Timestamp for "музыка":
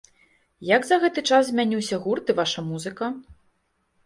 2.71-3.13